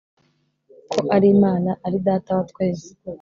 ko 0.91 0.97
imana 1.35 1.69
ari 1.85 1.97
data 2.07 2.29
wa 2.37 2.43
twese 2.51 2.89